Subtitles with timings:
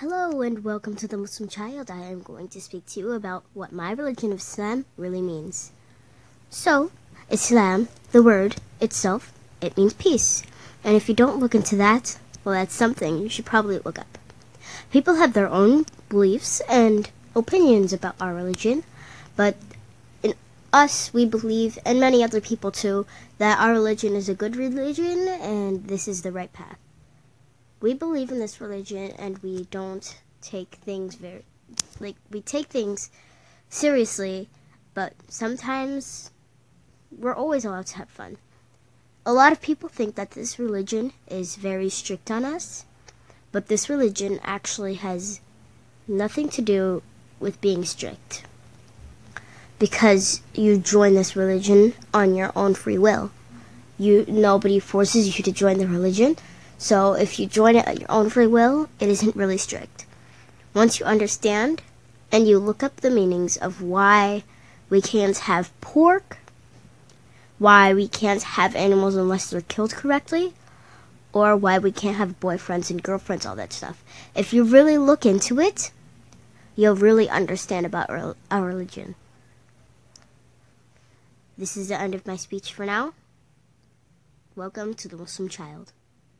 [0.00, 1.90] Hello and welcome to the Muslim Child.
[1.90, 5.72] I am going to speak to you about what my religion of Islam really means.
[6.50, 6.92] So,
[7.30, 10.44] Islam, the word itself, it means peace.
[10.84, 14.18] And if you don't look into that, well, that's something you should probably look up.
[14.92, 18.84] People have their own beliefs and opinions about our religion,
[19.34, 19.56] but
[20.22, 20.34] in
[20.72, 23.04] us, we believe, and many other people too,
[23.38, 26.78] that our religion is a good religion and this is the right path
[27.80, 31.44] we believe in this religion and we don't take things very
[32.00, 33.10] like we take things
[33.68, 34.48] seriously
[34.94, 36.30] but sometimes
[37.16, 38.36] we're always allowed to have fun.
[39.24, 42.84] A lot of people think that this religion is very strict on us
[43.52, 45.40] but this religion actually has
[46.06, 47.02] nothing to do
[47.40, 48.44] with being strict.
[49.78, 53.30] Because you join this religion on your own free will.
[53.98, 56.36] You nobody forces you to join the religion
[56.78, 60.06] so if you join it at your own free will, it isn't really strict.
[60.72, 61.82] Once you understand
[62.30, 64.44] and you look up the meanings of why
[64.88, 66.38] we can't have pork,
[67.58, 70.54] why we can't have animals unless they're killed correctly,
[71.32, 74.02] or why we can't have boyfriends and girlfriends, all that stuff.
[74.34, 75.90] If you really look into it,
[76.76, 79.16] you'll really understand about our religion.
[81.56, 83.14] This is the end of my speech for now.
[84.54, 85.92] Welcome to the Muslim Child.